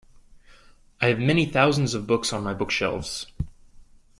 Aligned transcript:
I 0.99 1.09
have 1.09 1.19
many 1.19 1.45
thousands 1.45 1.93
of 1.93 2.07
books 2.07 2.33
on 2.33 2.43
my 2.43 2.55
bookshelves. 2.55 3.27